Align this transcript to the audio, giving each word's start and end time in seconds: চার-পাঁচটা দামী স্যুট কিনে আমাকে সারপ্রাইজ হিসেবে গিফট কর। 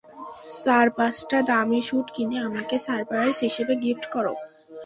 চার-পাঁচটা 0.63 1.37
দামী 1.41 1.79
স্যুট 1.87 2.07
কিনে 2.15 2.37
আমাকে 2.39 2.75
সারপ্রাইজ 2.79 3.35
হিসেবে 3.39 3.73
গিফট 3.83 4.05
কর। 4.13 4.25